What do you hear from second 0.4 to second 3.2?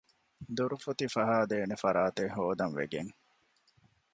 ދޮރުފޮތި ފަހައިދޭނެ ފަރާތެއް ހޯދަން ވެގެން